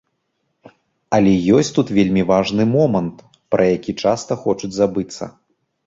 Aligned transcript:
Але 1.17 1.33
ёсць 1.59 1.69
тут 1.77 1.93
вельмі 1.97 2.25
важны 2.33 2.63
момант, 2.75 3.17
пра 3.55 3.63
які 3.77 3.99
часта 4.03 4.43
хочуць 4.45 4.77
забыцца. 4.85 5.35